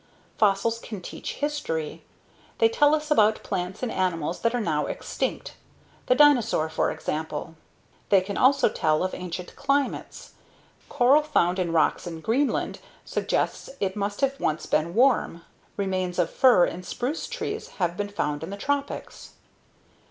Fossils 0.39 0.79
can 0.79 0.99
teach 0.99 1.33
history. 1.33 2.01
They 2.57 2.67
tell 2.69 2.95
us 2.95 3.11
about 3.11 3.43
plants 3.43 3.83
and 3.83 3.91
animals 3.91 4.39
that 4.39 4.55
are 4.55 4.59
now 4.59 4.87
extinct 4.87 5.53
the 6.07 6.15
dinosaur, 6.15 6.69
for 6.69 6.89
example. 6.89 7.53
They 8.09 8.21
can 8.21 8.35
also 8.35 8.67
tell 8.67 9.03
of 9.03 9.13
ancient 9.13 9.55
climates. 9.55 10.31
Coral 10.89 11.21
found 11.21 11.59
in 11.59 11.71
rocks 11.71 12.07
in 12.07 12.19
Greenland 12.21 12.79
suggests 13.05 13.69
it 13.79 13.95
must 13.95 14.21
have 14.21 14.39
once 14.39 14.65
been 14.65 14.95
warm. 14.95 15.43
Remains 15.77 16.17
of 16.17 16.31
fir 16.31 16.65
and 16.65 16.83
spruce 16.83 17.27
trees 17.27 17.67
have 17.77 17.95
been 17.95 18.09
found 18.09 18.41
in 18.41 18.49
the 18.49 18.57
tropics. 18.57 19.33